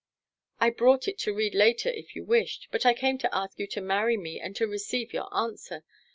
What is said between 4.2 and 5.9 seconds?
and to receive your answer.